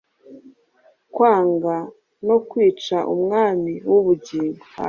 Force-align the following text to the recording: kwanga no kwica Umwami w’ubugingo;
kwanga 1.13 1.75
no 2.27 2.37
kwica 2.49 2.97
Umwami 3.13 3.73
w’ubugingo; 3.89 4.61